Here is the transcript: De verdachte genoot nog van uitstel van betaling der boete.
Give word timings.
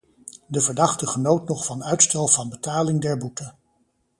De 0.47 0.61
verdachte 0.61 1.07
genoot 1.07 1.47
nog 1.47 1.65
van 1.65 1.83
uitstel 1.83 2.27
van 2.27 2.49
betaling 2.49 3.01
der 3.01 3.17
boete. 3.17 3.53